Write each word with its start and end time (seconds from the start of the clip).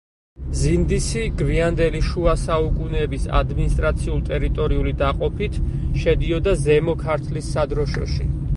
ზინდისი 0.59 1.25
გვიანდელი 1.41 1.99
შუა 2.07 2.33
საუკუნეების 2.45 3.27
ადმინისტრაციულ-ტერიტორიული 3.41 4.95
დაყოფით 5.05 5.61
შედიოდა 6.05 6.59
ზემო 6.67 7.01
ქართლის 7.07 7.55
სადროშოში. 7.59 8.31